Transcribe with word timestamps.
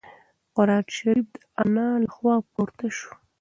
قرانشریف 0.55 1.27
د 1.33 1.35
انا 1.61 1.87
له 2.03 2.09
خوا 2.15 2.35
پورته 2.53 2.87
شو. 2.97 3.11